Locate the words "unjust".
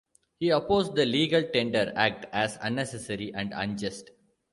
3.53-4.09